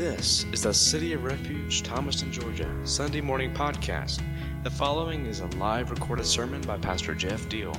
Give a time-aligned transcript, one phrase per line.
[0.00, 4.22] This is the City of Refuge, Thomaston, Georgia, Sunday morning podcast.
[4.62, 7.76] The following is a live recorded sermon by Pastor Jeff Deal.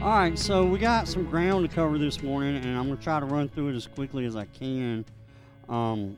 [0.00, 3.04] All right, so we got some ground to cover this morning, and I'm going to
[3.04, 5.04] try to run through it as quickly as I can
[5.68, 6.16] um,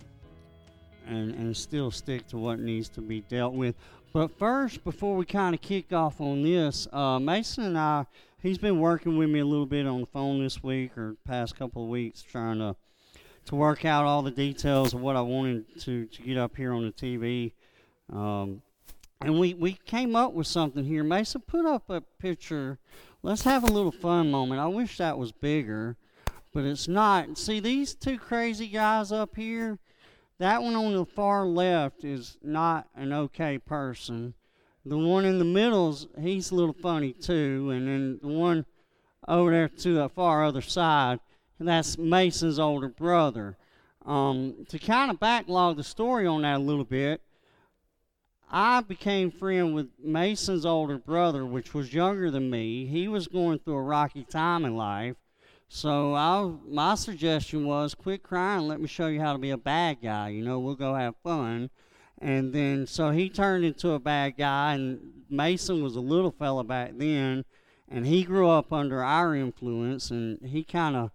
[1.09, 3.75] and, and still stick to what needs to be dealt with.
[4.13, 8.07] But first, before we kind of kick off on this, uh, Mason and I,
[8.43, 11.57] he's been working with me a little bit on the phone this week or past
[11.57, 12.77] couple of weeks, trying to
[13.47, 16.73] to work out all the details of what I wanted to, to get up here
[16.73, 17.53] on the TV.
[18.13, 18.63] Um,
[19.21, 21.05] and we, we came up with something here.
[21.05, 22.79] Mason, put up a picture.
[23.23, 24.61] Let's have a little fun moment.
[24.61, 25.97] I wish that was bigger,
[26.53, 27.39] but it's not.
[27.39, 29.79] See, these two crazy guys up here,
[30.39, 34.35] that one on the far left is not an okay person.
[34.85, 38.67] The one in the middle's he's a little funny too, and then the one
[39.29, 41.21] over there to the far other side,
[41.61, 43.57] that's Mason's older brother.
[44.05, 47.21] Um, to kind of backlog the story on that a little bit,
[48.51, 52.87] I became friend with Mason's older brother, which was younger than me.
[52.87, 55.17] He was going through a rocky time in life.
[55.69, 58.69] So I, my suggestion was, quit crying.
[58.69, 60.29] Let me show you how to be a bad guy.
[60.29, 61.71] You know, we'll go have fun.
[62.23, 66.63] And then, so he turned into a bad guy, and Mason was a little fella
[66.63, 67.45] back then,
[67.89, 71.11] and he grew up under our influence, and he kind of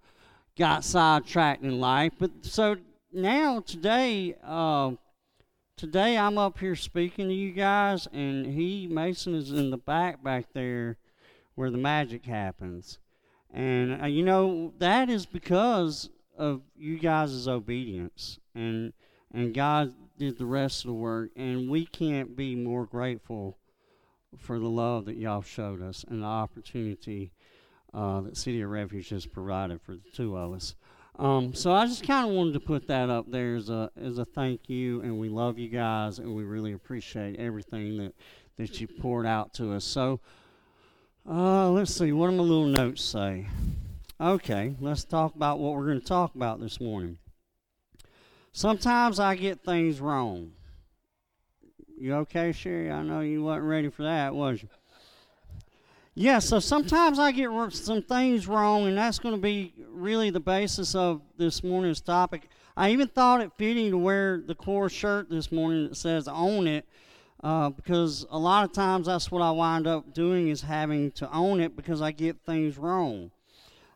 [0.57, 2.11] got sidetracked in life.
[2.19, 2.75] But so
[3.13, 4.91] now, today, uh,
[5.77, 10.21] today I'm up here speaking to you guys, and he, Mason, is in the back
[10.21, 10.97] back there
[11.55, 12.99] where the magic happens.
[13.53, 18.39] And, uh, you know, that is because of you guys' obedience.
[18.53, 18.91] And,
[19.33, 23.57] and God did the rest of the work, and we can't be more grateful
[24.37, 27.31] for the love that y'all showed us and the opportunity
[27.93, 30.75] uh, that City of Refuge has provided for the two of us.
[31.19, 34.19] Um, so I just kind of wanted to put that up there as a as
[34.19, 38.13] a thank you, and we love you guys, and we really appreciate everything that
[38.57, 39.83] that you poured out to us.
[39.83, 40.19] So
[41.27, 43.47] uh, let's see, what do my little notes say?
[44.21, 47.17] Okay, let's talk about what we're going to talk about this morning.
[48.57, 50.51] Sometimes I get things wrong.
[51.95, 52.89] You okay, Sherry?
[52.89, 54.69] I know you wasn't ready for that, was you?
[56.15, 60.39] Yeah, so sometimes I get some things wrong, and that's going to be really the
[60.39, 62.49] basis of this morning's topic.
[62.75, 66.65] I even thought it fitting to wear the core shirt this morning that says "Own
[66.65, 66.87] It,"
[67.43, 71.31] uh, because a lot of times that's what I wind up doing is having to
[71.31, 73.29] own it because I get things wrong.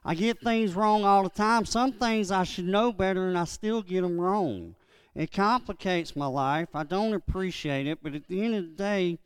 [0.04, 1.66] I get things wrong all the time.
[1.66, 4.76] Some things I should know better, and I still get them wrong.
[5.14, 6.70] It complicates my life.
[6.74, 9.20] I don't appreciate it, but at the end of the day,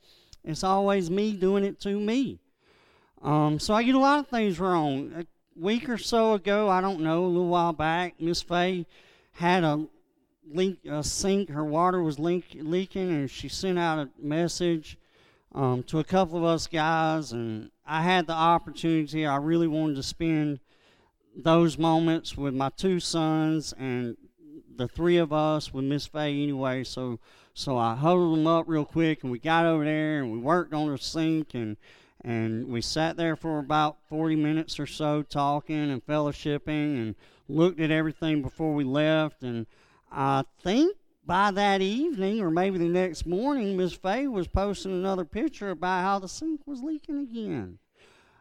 [0.44, 2.40] it's always me doing it to me.
[3.22, 5.14] Um, so I get a lot of things wrong.
[5.16, 5.26] A
[5.56, 8.86] week or so ago, I don't know, a little while back, Miss Faye
[9.34, 9.86] had a
[10.52, 11.50] leak, a sink.
[11.50, 14.98] Her water was leak, leaking, and she sent out a message
[15.54, 19.26] um, to a couple of us guys, and I had the opportunity.
[19.26, 20.60] I really wanted to spend
[21.36, 24.18] those moments with my two sons and
[24.76, 26.84] the three of us with Miss Faye anyway.
[26.84, 27.20] So
[27.54, 30.74] so I huddled them up real quick, and we got over there and we worked
[30.74, 31.78] on the sink and
[32.22, 37.16] and we sat there for about 40 minutes or so talking and fellowshipping and
[37.48, 39.44] looked at everything before we left.
[39.44, 39.68] And
[40.12, 45.26] I think by that evening or maybe the next morning, Miss Faye was posting another
[45.26, 47.80] picture about how the sink was leaking again.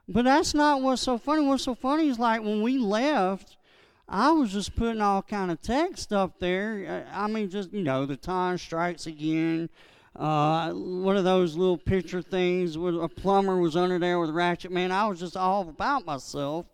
[0.07, 1.47] But that's not what's so funny.
[1.47, 3.57] What's so funny is like when we left,
[4.09, 7.07] I was just putting all kind of text up there.
[7.13, 9.71] I mean, just you know, the time strikes again.
[10.15, 14.33] Uh, one of those little picture things where a plumber was under there with a
[14.33, 14.71] ratchet.
[14.71, 16.67] Man, I was just all about myself,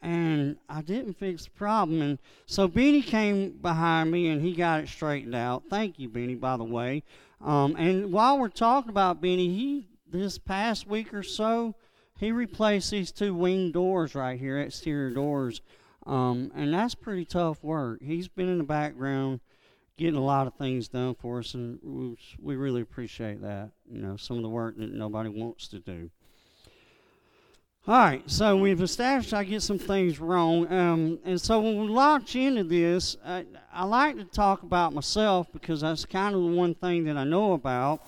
[0.00, 2.02] and I didn't fix the problem.
[2.02, 5.64] And so Benny came behind me and he got it straightened out.
[5.68, 7.02] Thank you, Benny, by the way.
[7.40, 11.74] Um, and while we're talking about Benny, he this past week or so
[12.18, 15.62] he replaced these two wing doors right here, exterior doors,
[16.04, 18.02] um, and that's pretty tough work.
[18.02, 19.40] He's been in the background
[19.96, 23.70] getting a lot of things done for us, and we, we really appreciate that.
[23.88, 26.10] You know, some of the work that nobody wants to do.
[27.86, 31.88] All right, so we've established I get some things wrong, um, and so when we
[31.88, 36.48] launch into this, I, I like to talk about myself because that's kind of the
[36.48, 38.06] one thing that I know about.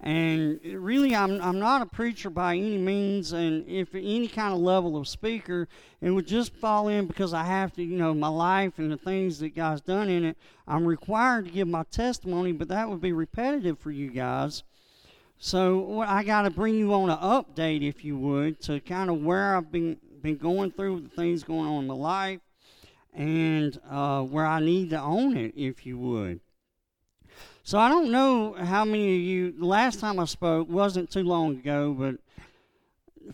[0.00, 4.58] And really, I'm, I'm not a preacher by any means, and if any kind of
[4.58, 5.68] level of speaker,
[6.00, 8.96] it would just fall in because I have to, you know, my life and the
[8.96, 10.38] things that God's done in it.
[10.66, 14.64] I'm required to give my testimony, but that would be repetitive for you guys.
[15.42, 19.22] So I got to bring you on an update, if you would, to kind of
[19.22, 22.40] where I've been been going through, the things going on in my life,
[23.14, 26.40] and uh, where I need to own it, if you would.
[27.62, 29.52] So I don't know how many of you.
[29.52, 32.16] The last time I spoke wasn't too long ago, but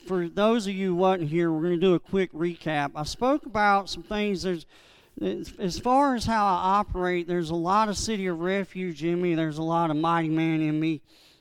[0.06, 2.92] for those of you who wasn't here, we're going to do a quick recap.
[2.94, 4.44] I spoke about some things.
[4.44, 4.64] There's
[5.58, 9.34] as far as how I operate, there's a lot of city of refuge in me.
[9.34, 11.00] There's a lot of mighty man in me,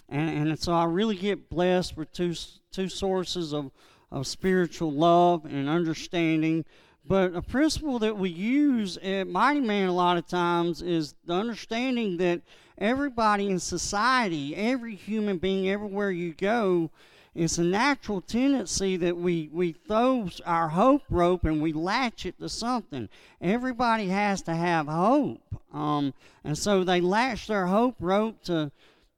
[0.10, 2.36] and, and so I really get blessed with two
[2.72, 3.72] two sources of
[4.12, 6.66] of spiritual love and understanding.
[7.07, 11.34] But a principle that we use at Mighty Man a lot of times is the
[11.34, 12.42] understanding that
[12.78, 16.90] everybody in society, every human being, everywhere you go,
[17.36, 22.40] it's a natural tendency that we, we throw our hope rope and we latch it
[22.40, 23.10] to something.
[23.42, 25.42] Everybody has to have hope.
[25.74, 26.13] Um,
[26.46, 28.72] and so they latch their hope rope to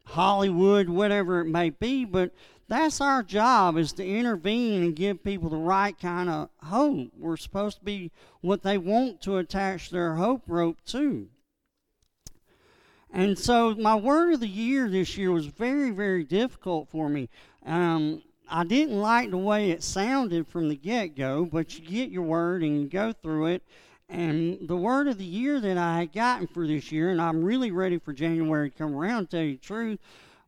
[0.07, 2.31] Hollywood, whatever it may be, but
[2.69, 7.11] that's our job is to intervene and give people the right kind of hope.
[7.17, 8.11] We're supposed to be
[8.41, 11.27] what they want to attach their hope rope to.
[13.11, 17.29] And so my word of the year this year was very, very difficult for me.
[17.65, 22.09] Um, I didn't like the way it sounded from the get go, but you get
[22.09, 23.63] your word and you go through it.
[24.09, 27.43] And the word of the year that I had gotten for this year, and I'm
[27.43, 29.99] really ready for January to come around, to tell you the truth,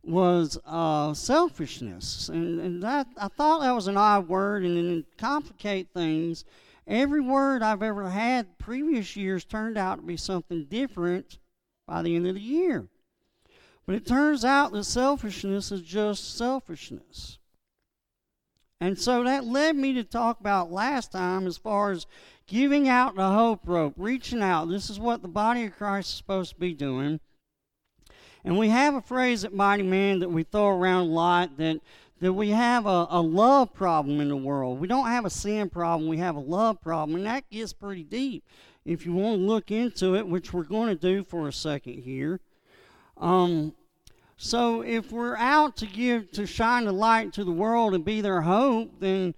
[0.02, 2.30] was uh, selfishness.
[2.30, 6.44] And, and that I thought that was an odd word, and then complicate things.
[6.86, 11.38] Every word I've ever had previous years turned out to be something different
[11.86, 12.88] by the end of the year.
[13.84, 17.39] But it turns out that selfishness is just selfishness.
[18.80, 22.06] And so that led me to talk about last time as far as
[22.46, 24.70] giving out the hope rope, reaching out.
[24.70, 27.20] This is what the body of Christ is supposed to be doing.
[28.42, 31.80] And we have a phrase at Mighty Man that we throw around a lot that,
[32.20, 34.80] that we have a, a love problem in the world.
[34.80, 37.16] We don't have a sin problem, we have a love problem.
[37.16, 38.44] And that gets pretty deep
[38.86, 42.02] if you want to look into it, which we're going to do for a second
[42.02, 42.40] here.
[43.18, 43.74] Um,
[44.42, 48.22] so if we're out to give to shine the light to the world and be
[48.22, 49.34] their hope, then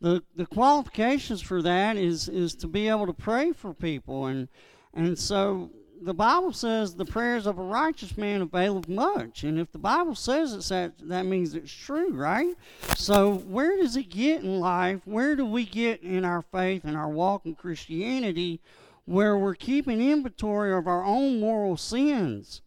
[0.00, 4.48] the the qualifications for that is is to be able to pray for people and
[4.94, 5.70] and so
[6.00, 9.44] the Bible says the prayers of a righteous man availeth much.
[9.44, 12.54] And if the Bible says it's that, that means it's true, right?
[12.96, 15.00] So, where does it get in life?
[15.04, 18.60] Where do we get in our faith and our walk in Christianity
[19.04, 22.62] where we're keeping inventory of our own moral sins?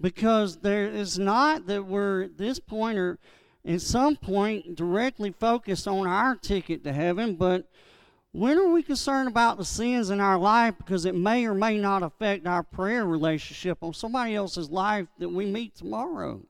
[0.00, 3.18] Because there is not that we're at this point or
[3.64, 7.68] at some point directly focused on our ticket to heaven, but
[8.32, 11.76] when are we concerned about the sins in our life because it may or may
[11.78, 16.42] not affect our prayer relationship on somebody else's life that we meet tomorrow?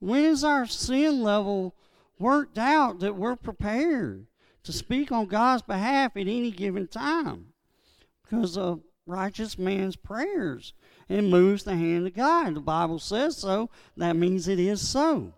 [0.00, 1.74] When is our sin level
[2.18, 4.26] worked out that we're prepared
[4.64, 7.52] to speak on God's behalf at any given time?
[8.22, 10.74] Because a righteous man's prayers
[11.08, 12.54] and moves the hand of God.
[12.54, 13.70] The Bible says so.
[13.96, 15.32] That means it is so.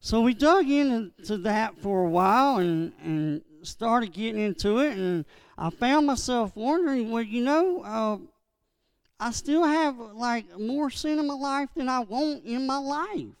[0.00, 5.24] So we dug into that for a while and, and started getting into it, and
[5.56, 8.18] I found myself wondering, well, you know, uh,
[9.20, 13.34] I still have like more sin in my life than I want in my life.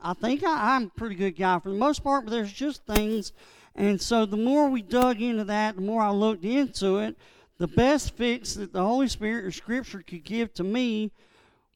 [0.00, 2.86] I think I, I'm a pretty good guy for the most part, but there's just
[2.86, 3.32] things.
[3.74, 7.16] And so the more we dug into that, the more I looked into it,
[7.60, 11.12] the best fix that the Holy Spirit or Scripture could give to me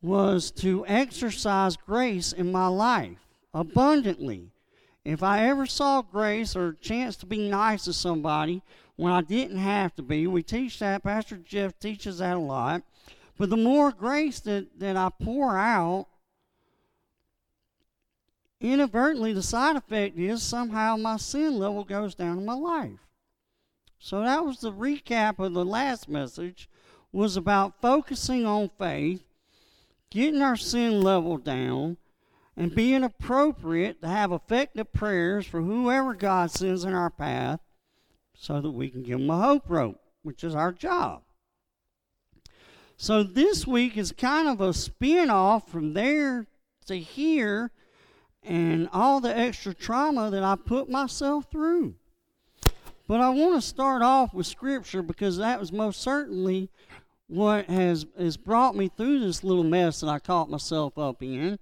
[0.01, 3.19] was to exercise grace in my life
[3.53, 4.49] abundantly.
[5.05, 8.63] If I ever saw grace or a chance to be nice to somebody
[8.97, 11.03] when I didn't have to be, we teach that.
[11.03, 12.83] Pastor Jeff teaches that a lot.
[13.37, 16.07] But the more grace that, that I pour out,
[18.59, 23.05] inadvertently the side effect is somehow my sin level goes down in my life.
[24.05, 26.69] So that was the recap of the last message
[27.11, 29.25] was about focusing on faith,
[30.11, 31.97] getting our sin level down,
[32.55, 37.61] and being appropriate to have effective prayers for whoever God sends in our path
[38.35, 41.23] so that we can give them a hope rope, which is our job.
[42.99, 46.47] So this week is kind of a spin off from there
[46.89, 47.71] to here
[48.43, 51.95] and all the extra trauma that I put myself through.
[53.07, 56.71] But I want to start off with Scripture because that was most certainly
[57.27, 61.59] what has, has brought me through this little mess that I caught myself up in.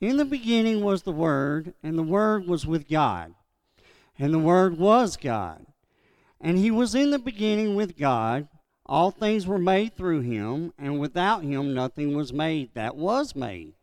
[0.00, 3.34] In the beginning was the Word, and the Word was with God,
[4.16, 5.66] and the Word was God.
[6.40, 8.46] And He was in the beginning with God.
[8.86, 13.74] All things were made through Him, and without Him nothing was made that was made.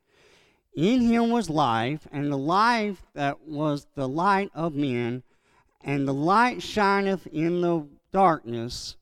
[0.75, 5.23] In him was life, and the life that was the light of men,
[5.81, 8.97] and the light shineth in the darkness,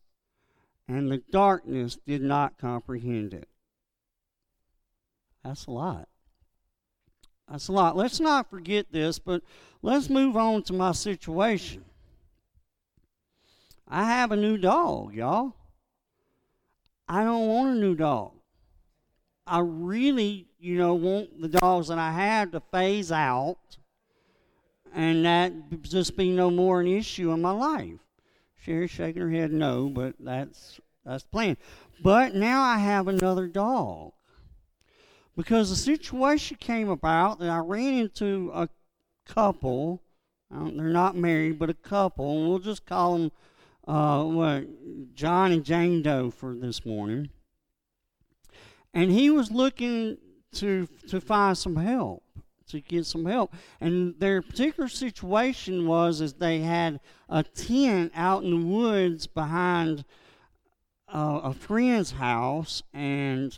[0.87, 3.47] and the darkness did not comprehend it.
[5.43, 6.07] That's a lot.
[7.49, 7.97] That's a lot.
[7.97, 9.41] Let's not forget this, but
[9.81, 11.85] let's move on to my situation.
[13.87, 15.53] I have a new dog, y'all.
[17.07, 18.31] I don't want a new dog.
[19.45, 23.77] I really, you know, want the dogs that I have to phase out
[24.93, 27.99] and that just be no more an issue in my life.
[28.61, 31.57] Sherry's shaking her head no, but that's that's the plan.
[32.01, 34.13] But now I have another dog.
[35.35, 38.69] Because the situation came about that I ran into a
[39.25, 40.01] couple.
[40.51, 42.37] they're not married, but a couple.
[42.37, 43.31] And we'll just call them
[43.87, 47.29] uh, what John and Jane Doe for this morning
[48.93, 50.17] and he was looking
[50.53, 52.23] to to find some help
[52.73, 53.53] to get some help.
[53.79, 60.05] And their particular situation was is they had a tent out in the woods behind
[61.07, 63.57] uh, a friend's house and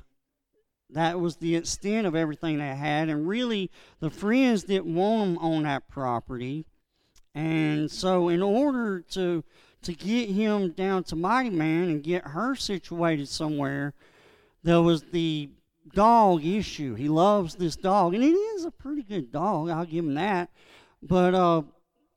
[0.90, 3.10] that was the extent of everything they had.
[3.10, 6.66] And really the friends didn't want them on that property.
[7.34, 9.44] And so in order to
[9.82, 13.94] to get him down to mighty man and get her situated somewhere
[14.66, 15.50] there was the
[15.94, 16.96] dog issue.
[16.96, 19.70] He loves this dog, and it is a pretty good dog.
[19.70, 20.50] I'll give him that.
[21.04, 21.62] But uh,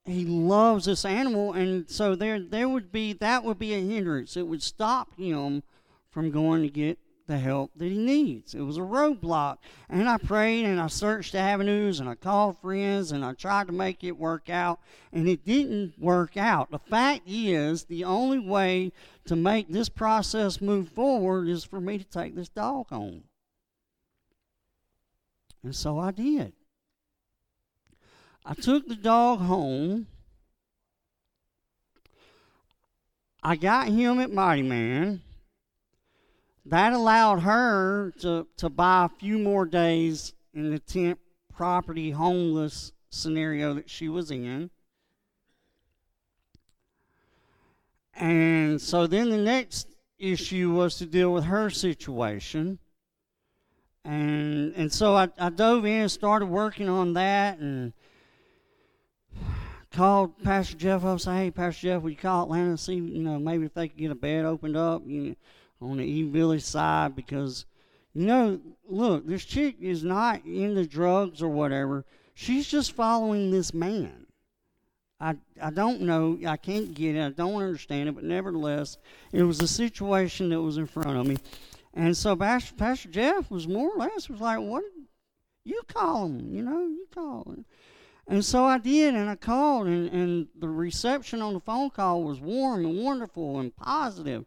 [0.07, 4.37] he loves this animal, and so there there would be that would be a hindrance.
[4.37, 5.63] It would stop him
[6.11, 8.55] from going to get the help that he needs.
[8.55, 9.59] It was a roadblock.
[9.89, 13.73] And I prayed and I searched avenues and I called friends and I tried to
[13.73, 14.81] make it work out
[15.13, 16.71] and it didn't work out.
[16.71, 18.93] The fact is, the only way
[19.29, 23.25] to make this process move forward is for me to take this dog home.
[25.63, 26.55] And so I did.
[28.45, 30.07] I took the dog home.
[33.43, 35.21] I got him at Mighty Man
[36.65, 41.19] that allowed her to, to buy a few more days in the tent
[41.53, 44.71] property homeless scenario that she was in.
[48.19, 52.79] And so then the next issue was to deal with her situation.
[54.05, 57.93] And and so I, I dove in and started working on that and
[59.93, 62.95] called Pastor Jeff up and said, Hey Pastor Jeff, would you call Atlanta and see,
[62.95, 65.03] you know, maybe if they could get a bed opened up?
[65.07, 65.35] You know,
[65.81, 67.67] on the E Village side because,
[68.15, 72.05] you know, look, this chick is not into drugs or whatever.
[72.35, 74.28] She's just following this man.
[75.21, 76.39] I, I don't know.
[76.47, 77.25] I can't get it.
[77.25, 78.15] I don't understand it.
[78.15, 78.99] But nevertheless,
[79.33, 81.39] it was a situation that was in front of me.
[81.95, 84.85] And so Pastor, Pastor Jeff was more or less was like, what?
[85.65, 87.65] You call him, you know, you call him.
[88.27, 92.23] And so I did, and I called, and, and the reception on the phone call
[92.23, 94.45] was warm and wonderful and positive.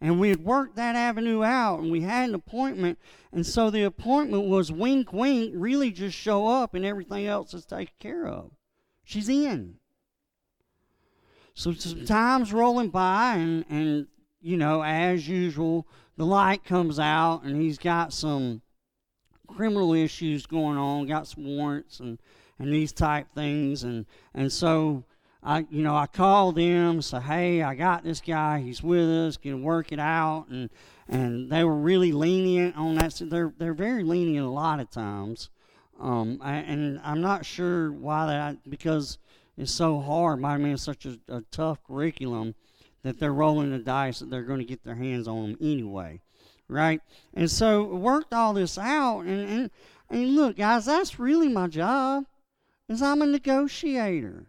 [0.00, 2.98] And we had worked that avenue out and we had an appointment.
[3.32, 7.64] And so the appointment was wink, wink, really just show up and everything else is
[7.64, 8.50] taken care of.
[9.04, 9.76] She's in.
[11.56, 14.06] So time's rolling by and, and,
[14.42, 18.60] you know, as usual, the light comes out and he's got some
[19.48, 22.18] criminal issues going on, got some warrants and,
[22.58, 23.84] and these type things.
[23.84, 25.04] And, and so
[25.42, 28.60] I, you know, I called them, say, hey, I got this guy.
[28.60, 29.36] He's with us.
[29.36, 30.68] Can work it out, and
[31.08, 33.12] and they were really lenient on that.
[33.12, 35.50] So they're they're very lenient a lot of times,
[36.00, 39.18] um, I, and I'm not sure why that because
[39.56, 40.40] it's so hard.
[40.40, 42.54] My man, such a, a tough curriculum
[43.02, 46.20] that they're rolling the dice that they're going to get their hands on them anyway,
[46.68, 47.00] right?
[47.34, 49.70] And so worked all this out, and and,
[50.10, 52.26] and look, guys, that's really my job.
[52.88, 54.46] Is I'm a negotiator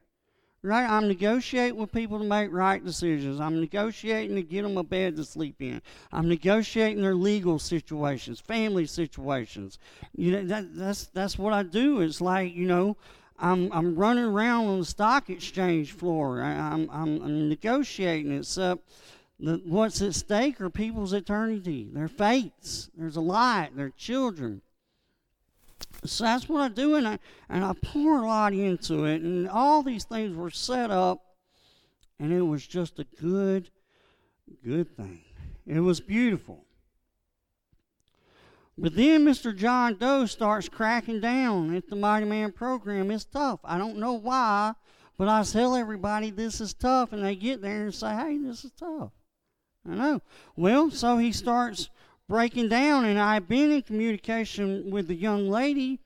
[0.67, 0.89] right?
[0.89, 3.39] I'm negotiating with people to make right decisions.
[3.39, 5.81] I'm negotiating to get them a bed to sleep in.
[6.11, 9.79] I'm negotiating their legal situations, family situations.
[10.15, 12.01] You know, that, that's that's what I do.
[12.01, 12.97] It's like you know,
[13.39, 16.41] I'm I'm running around on the stock exchange floor.
[16.41, 18.31] I, am I'm, I'm negotiating.
[18.31, 18.79] It's up.
[19.39, 22.89] The, what's at stake are people's eternity, their fates.
[22.97, 23.75] There's a lot.
[23.75, 24.61] Their children.
[26.05, 29.49] So that's what I do, and I, and I pour a lot into it, and
[29.49, 31.21] all these things were set up,
[32.19, 33.69] and it was just a good,
[34.63, 35.21] good thing.
[35.65, 36.66] It was beautiful.
[38.77, 39.55] But then Mr.
[39.55, 43.09] John Doe starts cracking down at the Mighty Man program.
[43.09, 43.59] It's tough.
[43.63, 44.73] I don't know why,
[45.17, 48.63] but I tell everybody this is tough, and they get there and say, hey, this
[48.63, 49.11] is tough.
[49.89, 50.21] I know.
[50.55, 51.89] Well, so he starts
[52.29, 55.99] breaking down, and I've been in communication with the young lady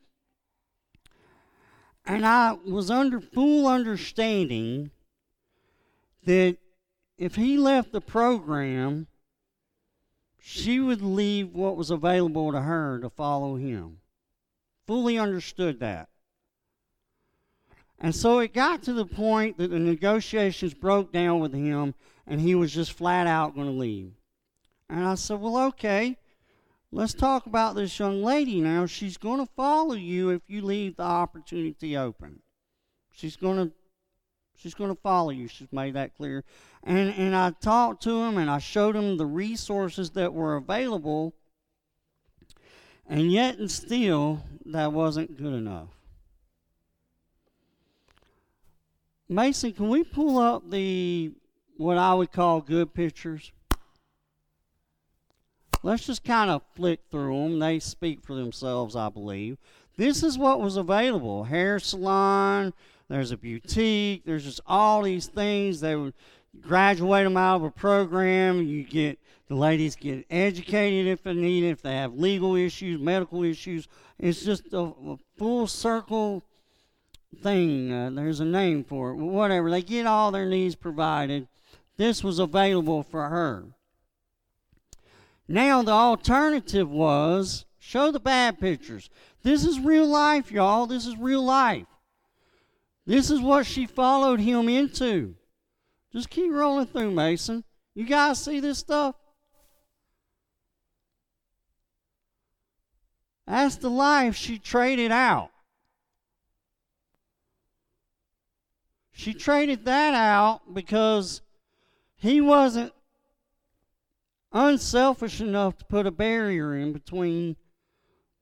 [2.06, 4.92] And I was under full understanding
[6.26, 6.58] that
[7.18, 9.08] if he left the program,
[10.42, 14.00] she would leave what was available to her to follow him.
[14.88, 16.10] Fully understood that.
[18.00, 21.94] And so it got to the point that the negotiations broke down with him
[22.26, 24.14] and he was just flat out going to leave.
[24.90, 26.18] And I said, Well, okay,
[26.92, 28.88] let's talk about this young lady now.
[28.88, 32.42] She's going to follow you if you leave the opportunity open.
[33.14, 33.76] She's going to.
[34.62, 35.48] She's going to follow you.
[35.48, 36.44] She's made that clear.
[36.84, 41.34] And, and I talked to him and I showed him the resources that were available.
[43.08, 45.88] And yet and still, that wasn't good enough.
[49.28, 51.32] Mason, can we pull up the
[51.78, 53.52] what I would call good pictures?
[55.82, 57.60] Let's just kind of flick through them.
[57.60, 59.58] They speak for themselves, I believe.
[59.98, 62.74] This is what was available hair salon,
[63.12, 65.82] there's a boutique, there's just all these things.
[65.82, 66.14] They would
[66.62, 68.66] graduate them out of a program.
[68.66, 73.02] You get the ladies get educated if they need it, if they have legal issues,
[73.02, 73.90] medical issues.
[74.18, 76.42] It's just a, a full circle
[77.44, 77.92] thing.
[77.92, 79.16] Uh, there's a name for it.
[79.16, 79.70] Whatever.
[79.70, 81.50] They get all their needs provided.
[81.98, 83.66] This was available for her.
[85.50, 89.10] Now, the alternative was show the bad pictures.
[89.44, 90.86] This is real life, y'all.
[90.86, 91.88] This is real life.
[93.06, 95.36] This is what she followed him into.
[96.12, 97.64] Just keep rolling through, Mason.
[97.96, 99.16] You guys see this stuff?
[103.48, 105.52] That's the life she traded out.
[109.12, 111.42] She traded that out because
[112.16, 112.94] he wasn't
[114.52, 117.56] unselfish enough to put a barrier in between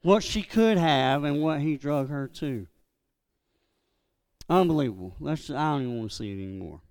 [0.01, 2.67] what she could have and what he drug her to.
[4.49, 5.15] Unbelievable.
[5.19, 6.81] Let's, I don't even want to see it anymore.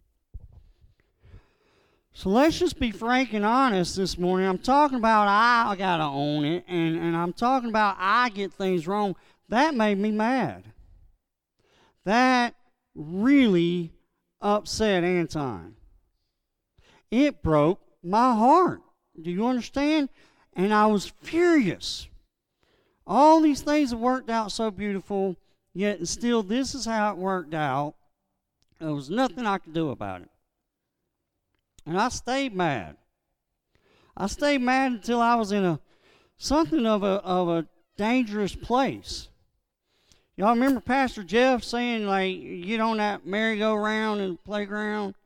[2.12, 4.49] So let's just be frank and honest this morning.
[4.49, 8.53] I'm talking about I got to own it, and, and I'm talking about I get
[8.53, 9.14] things wrong.
[9.49, 10.64] That made me mad.
[12.05, 12.55] That
[12.94, 13.92] really
[14.40, 15.77] upset Anton.
[17.11, 18.83] It broke my heart.
[19.21, 20.09] Do you understand?
[20.55, 22.09] And I was furious.
[23.07, 25.37] All these things have worked out so beautiful,
[25.74, 27.94] yet still this is how it worked out.
[28.81, 30.31] There was nothing I could do about it.
[31.87, 32.96] And I stayed mad.
[34.16, 35.81] I stayed mad until I was in a
[36.37, 39.28] something of a of a dangerous place.
[40.37, 45.16] Y'all remember Pastor Jeff saying, like, get on that merry-go-round in the playground.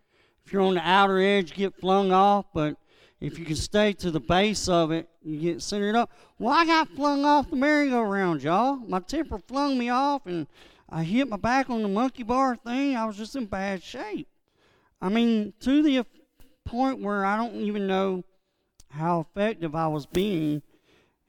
[0.46, 2.76] If you're on the outer edge, get flung off, but
[3.22, 6.10] if you can stay to the base of it, you get centered up.
[6.40, 8.74] Well, I got flung off the merry-go-round, y'all.
[8.76, 10.48] My temper flung me off, and
[10.88, 12.96] I hit my back on the monkey bar thing.
[12.96, 14.26] I was just in bad shape.
[15.00, 16.04] I mean, to the
[16.64, 18.24] point where I don't even know
[18.90, 20.60] how effective I was being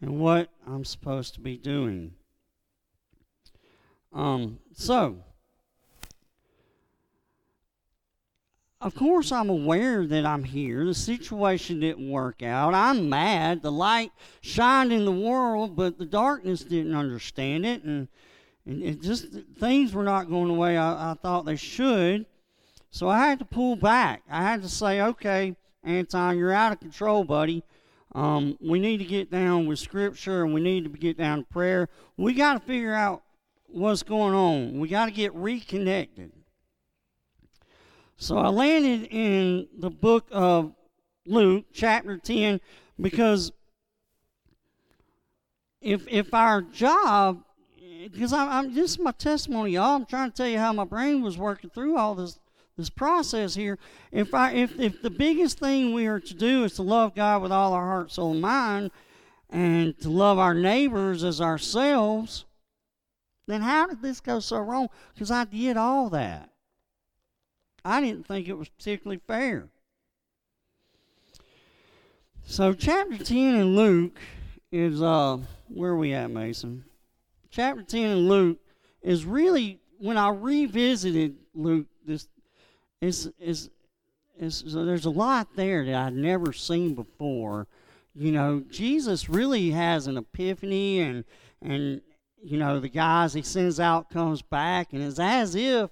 [0.02, 2.16] and what I'm supposed to be doing.
[4.12, 5.18] Um, so,
[8.84, 10.86] of course, I'm aware that I'm here.
[10.86, 12.74] The situation didn't work out.
[12.74, 13.62] I'm mad.
[13.62, 18.10] The light shined in the world, but the darkness didn't understand it, and,
[18.66, 22.26] and it just things were not going the way I, I thought they should.
[22.92, 24.24] So I had to pull back.
[24.30, 27.64] I had to say, okay, Anton, you're out of control, buddy.
[28.14, 31.46] Um, we need to get down with Scripture and we need to get down to
[31.46, 31.90] prayer.
[32.18, 33.24] We got to figure out
[33.66, 34.80] what's going on.
[34.80, 36.32] We got to get reconnected.
[38.24, 40.74] So I landed in the book of
[41.26, 42.62] Luke, chapter 10,
[43.02, 43.52] because
[45.82, 47.44] if if our job,
[48.10, 49.98] because I'm, I'm this is my testimony, y'all.
[49.98, 52.40] I'm trying to tell you how my brain was working through all this
[52.78, 53.78] this process here.
[54.10, 57.42] If I if if the biggest thing we are to do is to love God
[57.42, 58.92] with all our heart, soul, and mind,
[59.50, 62.46] and to love our neighbors as ourselves,
[63.48, 64.88] then how did this go so wrong?
[65.14, 66.53] Because I did all that.
[67.86, 69.68] I didn't think it was particularly fair.
[72.46, 74.20] So chapter 10 in Luke
[74.72, 76.86] is uh where are we at, Mason?
[77.50, 78.60] Chapter 10 in Luke
[79.02, 82.28] is really when I revisited Luke this
[83.02, 83.70] is is
[84.38, 87.68] is so there's a lot there that I'd never seen before.
[88.16, 91.24] You know, Jesus really has an epiphany and
[91.62, 92.02] and
[92.44, 95.90] you know, the guys he sends out comes back, and it's as if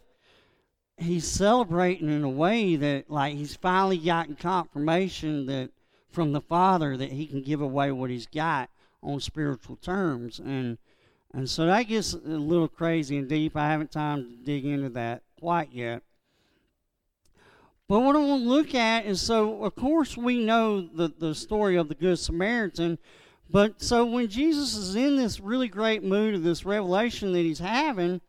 [1.01, 5.71] he's celebrating in a way that, like, he's finally gotten confirmation that
[6.11, 8.69] from the Father that he can give away what he's got
[9.01, 10.39] on spiritual terms.
[10.39, 10.77] And
[11.33, 13.55] And so that gets a little crazy and deep.
[13.55, 16.03] I haven't time to dig into that quite yet.
[17.87, 21.33] But what I want to look at is so, of course, we know the, the
[21.33, 22.97] story of the Good Samaritan.
[23.49, 27.59] But so when Jesus is in this really great mood of this revelation that he's
[27.59, 28.21] having,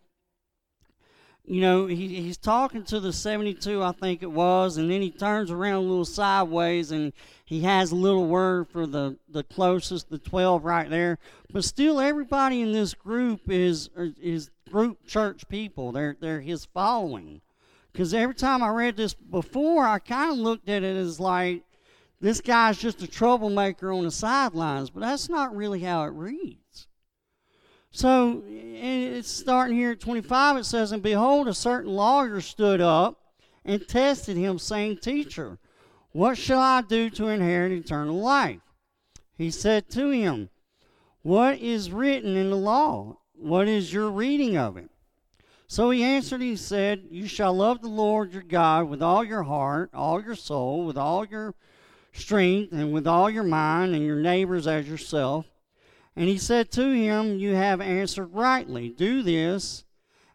[1.44, 5.10] you know, he, he's talking to the 72, I think it was, and then he
[5.10, 7.12] turns around a little sideways and
[7.44, 11.18] he has a little word for the, the closest, the 12 right there.
[11.52, 15.92] But still, everybody in this group is, er, is group church people.
[15.92, 17.40] They're, they're his following.
[17.92, 21.64] Because every time I read this before, I kind of looked at it as like,
[22.20, 24.90] this guy's just a troublemaker on the sidelines.
[24.90, 26.61] But that's not really how it reads.
[27.92, 30.56] So it's starting here at 25.
[30.56, 33.20] It says, And behold, a certain lawyer stood up
[33.64, 35.58] and tested him, saying, Teacher,
[36.12, 38.60] what shall I do to inherit eternal life?
[39.36, 40.48] He said to him,
[41.20, 43.18] What is written in the law?
[43.34, 44.88] What is your reading of it?
[45.66, 49.42] So he answered, He said, You shall love the Lord your God with all your
[49.42, 51.54] heart, all your soul, with all your
[52.12, 55.46] strength, and with all your mind, and your neighbors as yourself.
[56.14, 58.90] And he said to him, You have answered rightly.
[58.90, 59.84] Do this,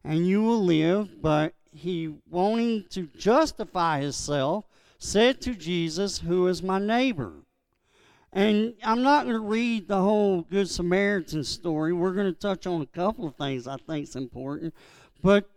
[0.04, 1.22] and you will live.
[1.22, 4.66] But he, wanting to justify himself,
[4.98, 7.34] said to Jesus, Who is my neighbor?
[8.34, 11.94] And I'm not going to read the whole Good Samaritan story.
[11.94, 14.74] We're going to touch on a couple of things I think is important.
[15.24, 15.50] But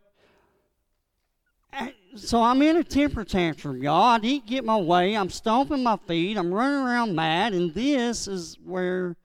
[1.73, 4.03] eh, so I'm in a temper tantrum, y'all.
[4.03, 5.17] I didn't get my way.
[5.17, 6.37] I'm stomping my feet.
[6.37, 7.55] I'm running around mad.
[7.55, 9.17] And this is where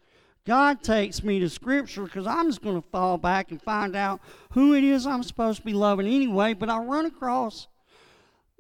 [0.46, 4.22] God takes me to Scripture because I'm just going to fall back and find out
[4.52, 6.54] who it is I'm supposed to be loving anyway.
[6.54, 7.68] But I run across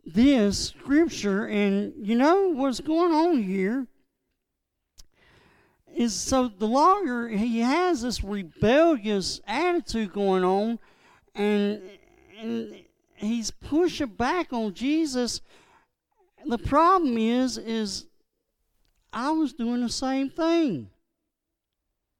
[0.03, 3.87] this Scripture, and you know what's going on here
[5.95, 10.79] is so the lawyer he has this rebellious attitude going on,
[11.35, 11.81] and
[12.39, 12.75] and
[13.15, 15.41] he's pushing back on Jesus.
[16.45, 18.07] The problem is is
[19.13, 20.89] I was doing the same thing.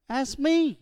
[0.07, 0.79] That's me.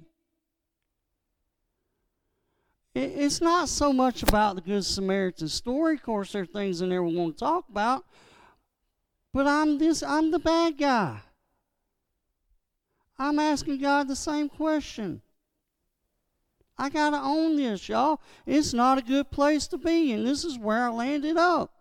[2.96, 5.96] It's not so much about the Good Samaritan story.
[5.96, 8.06] Of course, there are things in there we want to talk about.
[9.34, 11.22] But I'm this I'm the bad guy.
[13.18, 15.22] I'm asking God the same question.
[16.78, 18.22] I gotta own this, y'all.
[18.46, 21.72] It's not a good place to be, and this is where I landed up.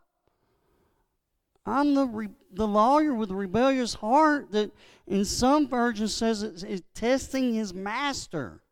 [1.66, 4.70] I'm the re- the lawyer with a rebellious heart that
[5.12, 8.62] in some versions says it's, it's testing his master.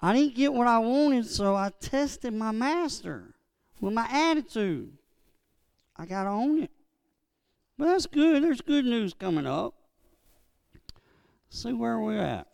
[0.00, 3.36] I didn't get what I wanted, so I tested my master
[3.80, 4.90] with my attitude.
[5.96, 6.72] I got to own it.
[7.78, 8.42] But that's good.
[8.42, 9.74] There's good news coming up.
[11.48, 12.48] Let's see where we're at.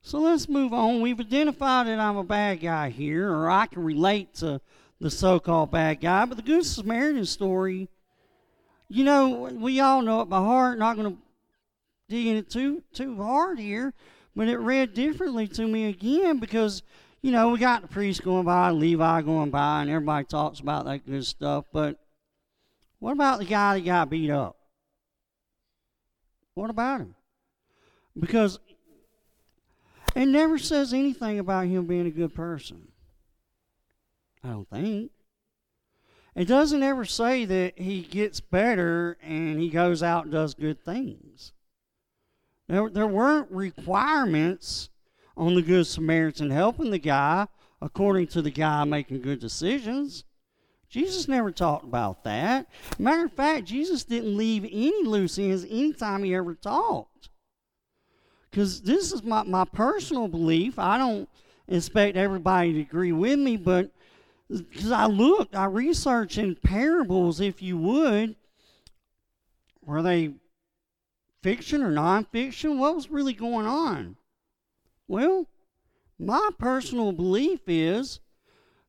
[0.00, 1.02] So let's move on.
[1.02, 4.62] We've identified that I'm a bad guy here, or I can relate to
[5.02, 6.24] the so called bad guy.
[6.24, 7.90] But the Good Samaritan story,
[8.88, 10.78] you know, we all know it by heart.
[10.78, 11.18] Not going to
[12.08, 13.92] dig in it too, too hard here,
[14.34, 16.82] but it read differently to me again because,
[17.20, 20.86] you know, we got the priest going by, Levi going by, and everybody talks about
[20.86, 21.66] that good stuff.
[21.72, 21.98] But
[22.98, 24.56] what about the guy that got beat up?
[26.54, 27.14] What about him?
[28.18, 28.58] Because
[30.16, 32.88] it never says anything about him being a good person.
[34.42, 35.12] I don't think.
[36.38, 40.84] It doesn't ever say that he gets better and he goes out and does good
[40.84, 41.52] things.
[42.68, 44.88] There, there weren't requirements
[45.36, 47.48] on the Good Samaritan helping the guy
[47.82, 50.22] according to the guy making good decisions.
[50.88, 52.68] Jesus never talked about that.
[53.00, 57.30] Matter of fact, Jesus didn't leave any loose ends anytime he ever talked.
[58.48, 60.78] Because this is my, my personal belief.
[60.78, 61.28] I don't
[61.66, 63.90] expect everybody to agree with me, but
[64.48, 68.36] because I looked, I researched in parables, if you would,
[69.84, 70.34] were they
[71.42, 72.78] fiction or nonfiction?
[72.78, 74.16] What was really going on?
[75.06, 75.46] Well,
[76.18, 78.20] my personal belief is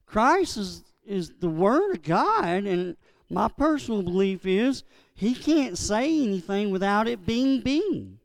[0.06, 2.98] Christ is, is the Word of God, and
[3.30, 8.20] my personal belief is he can't say anything without it being being.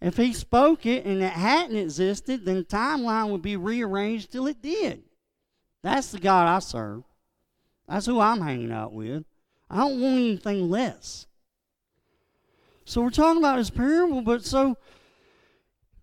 [0.00, 4.62] If he spoke it and it hadn't existed, then timeline would be rearranged till it
[4.62, 5.02] did.
[5.82, 7.04] That's the God I serve.
[7.88, 9.24] That's who I'm hanging out with.
[9.70, 11.26] I don't want anything less.
[12.84, 14.76] So we're talking about this parable, but so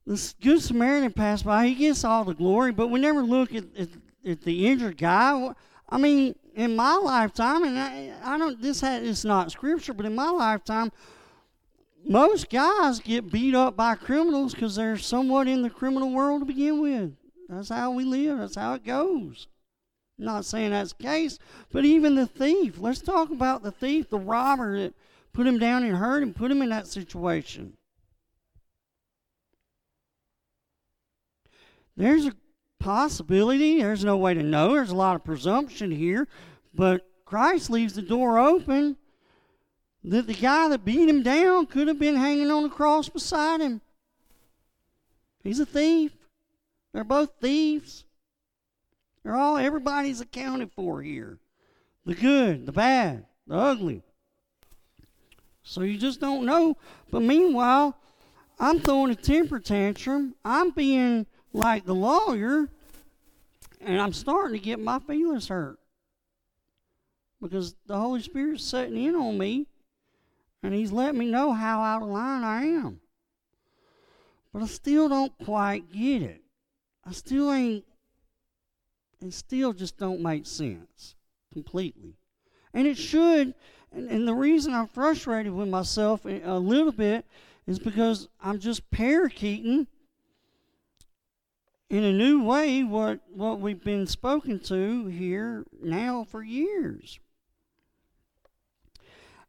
[0.05, 3.65] this good Samaritan passed by, he gets all the glory, but we never look at,
[3.77, 3.89] at,
[4.25, 5.51] at the injured guy.
[5.89, 10.05] I mean, in my lifetime, and I, I don't, this had, it's not scripture, but
[10.05, 10.91] in my lifetime,
[12.07, 16.45] most guys get beat up by criminals because they're somewhat in the criminal world to
[16.45, 17.15] begin with.
[17.49, 19.47] That's how we live, that's how it goes.
[20.17, 21.39] Not saying that's the case,
[21.71, 22.77] but even the thief.
[22.79, 24.93] Let's talk about the thief, the robber that
[25.33, 27.73] put him down and hurt him, put him in that situation.
[31.97, 32.33] There's a
[32.79, 36.27] possibility, there's no way to know, there's a lot of presumption here,
[36.73, 38.97] but Christ leaves the door open
[40.03, 43.59] that the guy that beat him down could have been hanging on the cross beside
[43.59, 43.81] him.
[45.43, 46.11] He's a thief.
[46.93, 48.05] They're both thieves.
[49.25, 51.39] They're all everybody's accounted for here.
[52.05, 54.03] The good, the bad, the ugly.
[55.63, 56.77] So you just don't know.
[57.09, 57.97] But meanwhile,
[58.59, 60.35] I'm throwing a temper tantrum.
[60.45, 62.69] I'm being like the lawyer,
[63.81, 65.79] and I'm starting to get my feelings hurt
[67.41, 69.65] because the Holy Spirit's setting in on me
[70.61, 72.99] and He's letting me know how out of line I am.
[74.53, 76.43] But I still don't quite get it.
[77.03, 77.85] I still ain't,
[79.21, 81.15] it still just don't make sense
[81.51, 82.15] completely.
[82.73, 83.53] And it should,
[83.91, 87.25] and, and the reason I'm frustrated with myself a little bit
[87.65, 89.87] is because I'm just parakeeting
[91.89, 97.19] in a new way what, what we've been spoken to here now for years.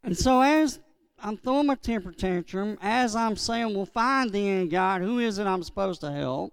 [0.02, 0.78] And so as
[1.18, 5.46] I'm throwing my temper tantrum, as I'm saying, well, fine then, God, who is it
[5.46, 6.52] I'm supposed to help?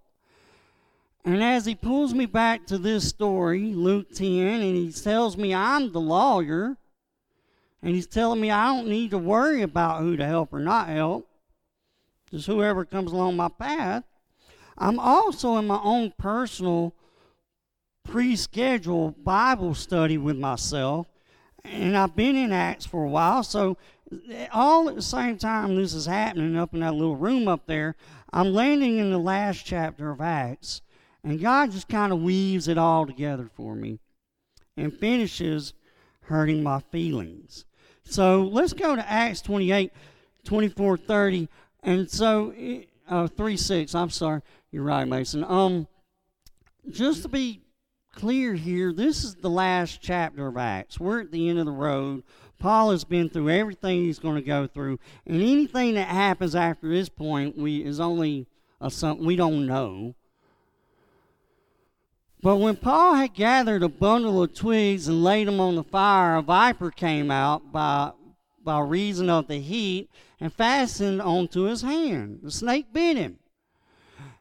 [1.25, 5.53] And as he pulls me back to this story, Luke 10, and he tells me
[5.53, 6.75] I'm the lawyer,
[7.81, 10.89] and he's telling me I don't need to worry about who to help or not
[10.89, 11.29] help,
[12.29, 14.03] just whoever comes along my path.
[14.77, 16.93] I'm also in my own personal
[18.03, 21.07] pre scheduled Bible study with myself,
[21.63, 23.77] and I've been in Acts for a while, so
[24.51, 27.95] all at the same time this is happening up in that little room up there,
[28.33, 30.81] I'm landing in the last chapter of Acts,
[31.23, 33.99] and God just kind of weaves it all together for me
[34.75, 35.73] and finishes
[36.21, 37.65] hurting my feelings.
[38.03, 39.91] So let's go to Acts 28,
[40.43, 41.49] 24, 30.
[41.83, 42.53] And so,
[43.07, 44.41] uh, 3 6, I'm sorry.
[44.71, 45.43] You're right, Mason.
[45.43, 45.87] Um,
[46.89, 47.61] just to be
[48.13, 50.99] clear here, this is the last chapter of Acts.
[50.99, 52.23] We're at the end of the road.
[52.59, 56.87] Paul has been through everything he's going to go through, and anything that happens after
[56.87, 58.47] this point, we is only
[58.79, 60.15] a something we don't know.
[62.43, 66.35] But when Paul had gathered a bundle of twigs and laid them on the fire,
[66.35, 68.11] a viper came out by
[68.61, 70.09] by reason of the heat
[70.41, 72.39] and fastened onto his hand.
[72.43, 73.39] The snake bit him.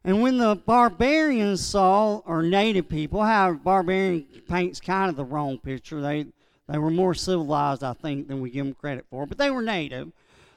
[0.04, 5.58] And when the barbarians saw, or native people, how barbarian paints kind of the wrong
[5.58, 6.00] picture.
[6.00, 6.26] They
[6.68, 9.62] they were more civilized, I think, than we give them credit for, but they were
[9.62, 10.10] native.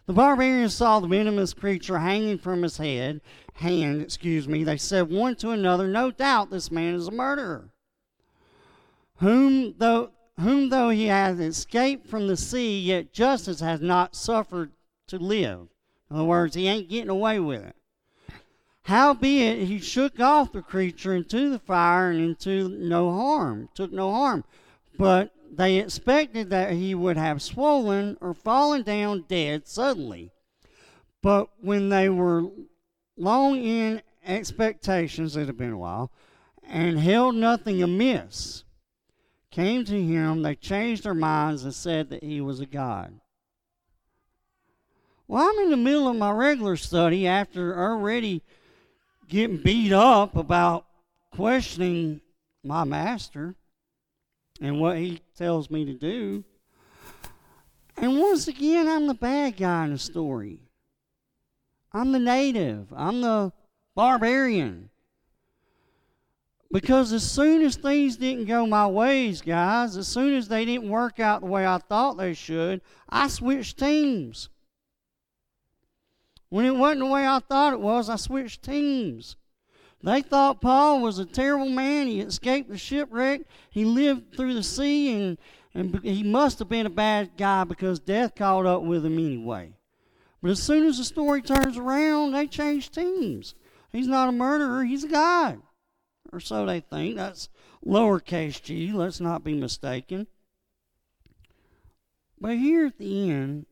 [0.06, 3.22] The barbarians saw the venomous creature hanging from his head,
[3.54, 4.64] hand, excuse me.
[4.64, 7.72] They said one to another, "No doubt this man is a murderer,
[9.18, 14.72] whom though whom though he has escaped from the sea, yet justice has not suffered
[15.08, 15.70] to live."
[16.12, 17.76] In other words, he ain't getting away with it.
[18.84, 24.12] Howbeit he shook off the creature into the fire and into no harm, took no
[24.12, 24.44] harm.
[25.00, 30.32] But they expected that he would have swollen or fallen down dead suddenly.
[31.22, 32.50] But when they were
[33.18, 36.12] long in expectations, it had been a while,
[36.64, 38.64] and held nothing amiss,
[39.52, 43.20] came to him, they changed their minds and said that he was a god.
[45.28, 48.44] Well, I'm in the middle of my regular study after already
[49.28, 50.86] getting beat up about
[51.32, 52.22] questioning
[52.64, 53.56] my master
[54.62, 56.44] and what he tells me to do.
[57.98, 60.60] And once again, I'm the bad guy in the story.
[61.94, 62.92] I'm the native.
[62.96, 63.54] I'm the
[63.96, 64.90] barbarian.
[66.72, 70.90] Because as soon as things didn't go my ways, guys, as soon as they didn't
[70.90, 74.50] work out the way I thought they should, I switched teams.
[76.50, 79.38] When it wasn't the way I thought it was, I switched teams.
[80.04, 82.08] They thought Paul was a terrible man.
[82.08, 83.42] He escaped the shipwreck.
[83.72, 85.38] He lived through the sea, and,
[85.74, 89.74] and he must have been a bad guy because death caught up with him anyway.
[90.42, 93.56] But as soon as the story turns around, they change teams.
[93.92, 95.62] He's not a murderer, he's a god.
[96.32, 97.16] Or so they think.
[97.16, 97.50] That's
[97.84, 100.28] lowercase g, let's not be mistaken.
[102.40, 103.66] But here at the end,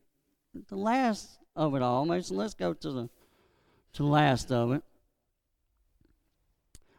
[0.68, 2.06] the last of it all.
[2.06, 3.10] Mason, let's go to the
[3.92, 4.82] to the last of it.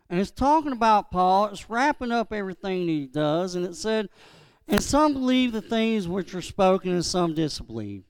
[0.09, 1.47] And it's talking about Paul.
[1.47, 4.09] It's wrapping up everything he does, and it said,
[4.67, 8.03] "And some believe the things which are spoken, and some disbelieve."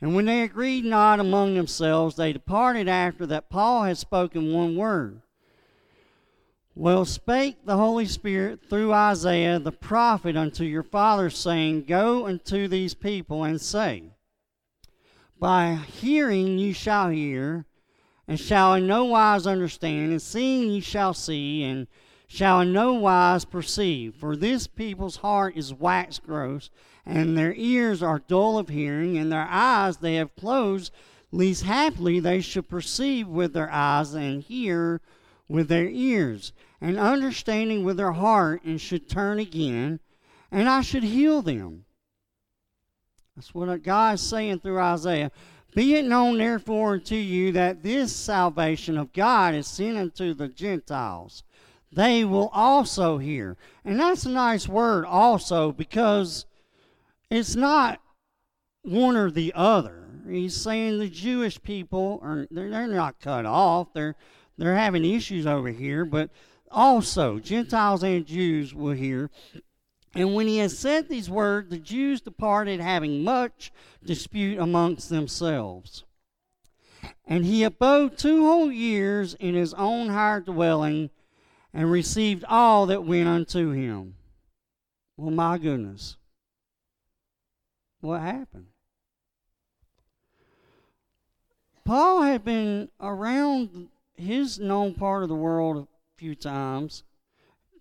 [0.00, 4.76] And when they agreed not among themselves, they departed after that Paul had spoken one
[4.76, 5.22] word.
[6.74, 12.66] Well, spake the Holy Spirit through Isaiah the prophet unto your fathers, saying, Go unto
[12.66, 14.04] these people and say,
[15.38, 17.66] By hearing you shall hear,
[18.28, 21.86] and shall in no wise understand, and seeing ye shall see, and
[22.26, 24.14] shall in no wise perceive.
[24.14, 26.70] For this people's heart is waxed gross,
[27.04, 30.92] and their ears are dull of hearing, and their eyes they have closed,
[31.30, 35.00] lest haply they should perceive with their eyes and hear
[35.48, 40.00] with their ears, and understanding with their heart, and should turn again,
[40.50, 41.84] and I should heal them.
[43.34, 45.32] That's what God is saying through Isaiah.
[45.74, 50.48] Be it known therefore unto you that this salvation of God is sent unto the
[50.48, 51.42] Gentiles.
[51.90, 53.56] They will also hear.
[53.84, 56.46] And that's a nice word, also, because
[57.30, 58.00] it's not
[58.82, 60.08] one or the other.
[60.28, 63.92] He's saying the Jewish people are they're, they're not cut off.
[63.92, 64.14] They're
[64.56, 66.30] they're having issues over here, but
[66.70, 69.30] also Gentiles and Jews will hear.
[70.14, 73.72] And when he had said these words, the Jews departed, having much
[74.04, 76.04] dispute amongst themselves.
[77.26, 81.10] And he abode two whole years in his own hired dwelling,
[81.72, 84.16] and received all that went unto him.
[85.16, 86.16] Well, my goodness.
[88.00, 88.66] What happened?
[91.84, 95.86] Paul had been around his known part of the world a
[96.18, 97.04] few times.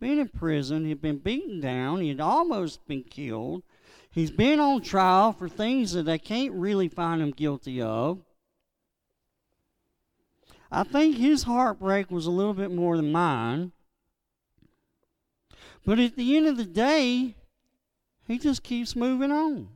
[0.01, 3.61] Been in prison, he'd been beaten down, he'd almost been killed.
[4.09, 8.19] He's been on trial for things that they can't really find him guilty of.
[10.71, 13.73] I think his heartbreak was a little bit more than mine.
[15.85, 17.35] But at the end of the day,
[18.27, 19.69] he just keeps moving on.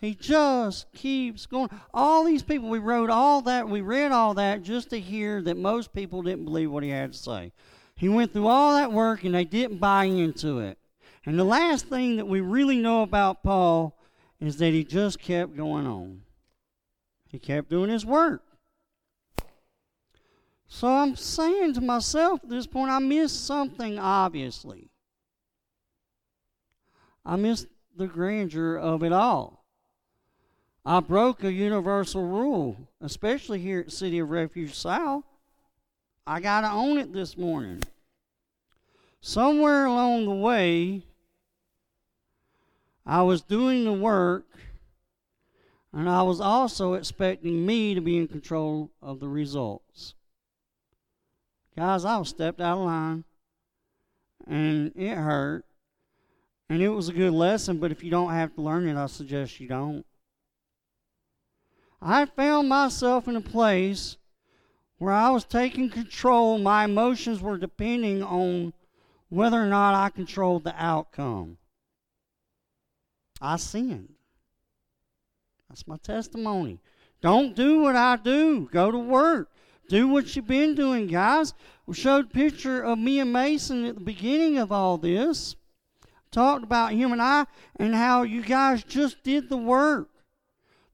[0.00, 1.70] He just keeps going.
[1.94, 5.56] All these people, we wrote all that, we read all that just to hear that
[5.56, 7.52] most people didn't believe what he had to say.
[7.96, 10.78] He went through all that work and they didn't buy into it.
[11.24, 13.98] And the last thing that we really know about Paul
[14.38, 16.20] is that he just kept going on.
[17.28, 18.42] He kept doing his work.
[20.68, 24.90] So I'm saying to myself at this point, I missed something, obviously.
[27.24, 29.64] I missed the grandeur of it all.
[30.84, 35.24] I broke a universal rule, especially here at City of Refuge South.
[36.26, 37.82] I got to own it this morning.
[39.20, 41.02] Somewhere along the way,
[43.04, 44.46] I was doing the work,
[45.92, 50.14] and I was also expecting me to be in control of the results.
[51.76, 53.24] Guys, I was stepped out of line,
[54.48, 55.64] and it hurt.
[56.68, 59.06] And it was a good lesson, but if you don't have to learn it, I
[59.06, 60.04] suggest you don't.
[62.02, 64.16] I found myself in a place
[64.98, 66.58] where I was taking control.
[66.58, 68.72] My emotions were depending on
[69.28, 71.58] whether or not I controlled the outcome.
[73.40, 74.14] I sinned.
[75.68, 76.80] That's my testimony.
[77.20, 78.68] Don't do what I do.
[78.72, 79.50] Go to work.
[79.88, 81.54] Do what you've been doing, guys.
[81.86, 85.56] We showed a picture of me and Mason at the beginning of all this.
[86.30, 90.08] Talked about him and I and how you guys just did the work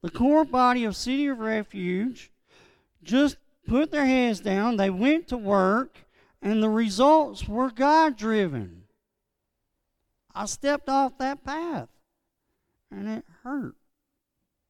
[0.03, 2.29] the core body of City of Refuge
[3.01, 3.37] just
[3.67, 6.05] put their heads down, they went to work,
[6.41, 8.83] and the results were God driven.
[10.35, 11.89] I stepped off that path,
[12.91, 13.75] and it hurt.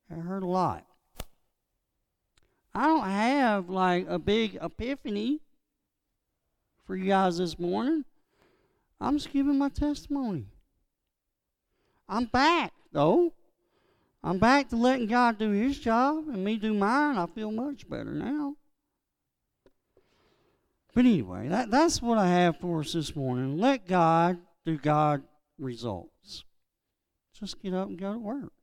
[0.10, 0.86] It hurt a lot.
[2.76, 5.40] I don't have like a big epiphany
[6.86, 8.04] for you guys this morning.
[9.00, 10.46] I'm just giving my testimony.
[12.10, 13.34] I'm back, though.
[14.24, 17.18] I'm back to letting God do His job and me do mine.
[17.18, 18.56] I feel much better now.
[20.94, 23.58] But anyway, that, that's what I have for us this morning.
[23.58, 25.24] Let God do God
[25.58, 26.44] results.
[27.39, 28.54] Just get up and go to work.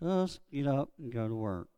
[0.00, 1.68] Just get up and go to work.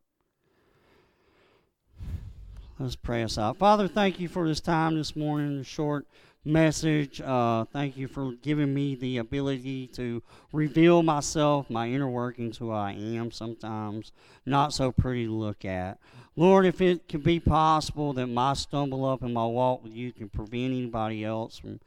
[2.77, 3.57] Let's pray us out.
[3.57, 6.07] Father, thank you for this time this morning, the short
[6.43, 7.21] message.
[7.21, 12.71] Uh, thank you for giving me the ability to reveal myself, my inner workings, who
[12.71, 14.11] I am sometimes
[14.45, 15.99] not so pretty to look at.
[16.35, 20.11] Lord, if it could be possible that my stumble up in my walk with you
[20.13, 21.79] can prevent anybody else from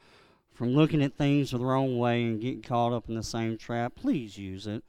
[0.54, 3.94] from looking at things the wrong way and getting caught up in the same trap,
[3.96, 4.84] please use it.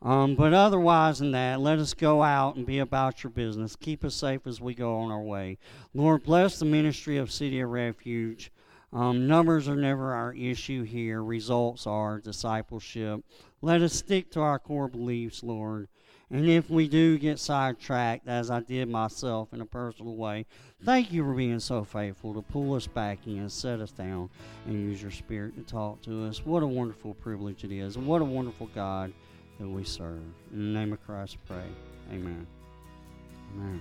[0.00, 3.74] Um, but otherwise than that, let us go out and be about your business.
[3.74, 5.58] Keep us safe as we go on our way.
[5.92, 8.52] Lord, bless the ministry of City of Refuge.
[8.92, 13.22] Um, numbers are never our issue here, results are discipleship.
[13.60, 15.88] Let us stick to our core beliefs, Lord.
[16.30, 20.44] And if we do get sidetracked, as I did myself in a personal way,
[20.84, 24.28] thank you for being so faithful to pull us back in, set us down,
[24.66, 26.44] and use your spirit to talk to us.
[26.44, 29.12] What a wonderful privilege it is, and what a wonderful God
[29.58, 30.20] that we serve.
[30.52, 31.66] In the name of Christ, I pray.
[32.12, 32.46] Amen.
[33.54, 33.80] Amen.